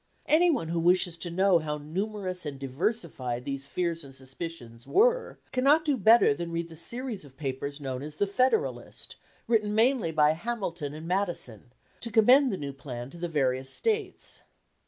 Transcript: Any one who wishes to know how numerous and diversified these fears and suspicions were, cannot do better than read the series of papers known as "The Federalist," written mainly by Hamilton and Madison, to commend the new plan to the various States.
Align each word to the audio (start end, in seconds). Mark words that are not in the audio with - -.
Any 0.25 0.49
one 0.49 0.69
who 0.69 0.79
wishes 0.79 1.15
to 1.19 1.29
know 1.29 1.59
how 1.59 1.77
numerous 1.77 2.43
and 2.43 2.57
diversified 2.59 3.45
these 3.45 3.67
fears 3.67 4.03
and 4.03 4.15
suspicions 4.15 4.87
were, 4.87 5.37
cannot 5.51 5.85
do 5.85 5.95
better 5.95 6.33
than 6.33 6.51
read 6.51 6.69
the 6.69 6.75
series 6.75 7.23
of 7.23 7.37
papers 7.37 7.79
known 7.79 8.01
as 8.01 8.15
"The 8.15 8.25
Federalist," 8.25 9.15
written 9.47 9.75
mainly 9.75 10.09
by 10.09 10.31
Hamilton 10.31 10.95
and 10.95 11.07
Madison, 11.07 11.71
to 11.99 12.09
commend 12.09 12.51
the 12.51 12.57
new 12.57 12.73
plan 12.73 13.11
to 13.11 13.19
the 13.19 13.27
various 13.29 13.69
States. 13.69 14.41